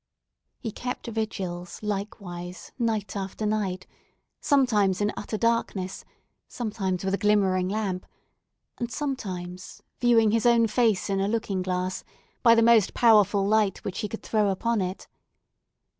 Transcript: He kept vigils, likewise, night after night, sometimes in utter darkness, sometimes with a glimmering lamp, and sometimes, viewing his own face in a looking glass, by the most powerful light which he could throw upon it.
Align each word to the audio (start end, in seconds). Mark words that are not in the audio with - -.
He 0.57 0.71
kept 0.71 1.05
vigils, 1.05 1.79
likewise, 1.83 2.71
night 2.79 3.15
after 3.15 3.45
night, 3.45 3.85
sometimes 4.39 4.99
in 4.99 5.13
utter 5.15 5.37
darkness, 5.37 6.05
sometimes 6.47 7.05
with 7.05 7.13
a 7.13 7.19
glimmering 7.19 7.69
lamp, 7.69 8.07
and 8.79 8.91
sometimes, 8.91 9.83
viewing 9.99 10.31
his 10.31 10.47
own 10.47 10.65
face 10.65 11.07
in 11.07 11.19
a 11.19 11.27
looking 11.27 11.61
glass, 11.61 12.03
by 12.41 12.55
the 12.55 12.63
most 12.63 12.95
powerful 12.95 13.45
light 13.45 13.83
which 13.83 13.99
he 13.99 14.07
could 14.09 14.23
throw 14.23 14.49
upon 14.49 14.81
it. 14.81 15.07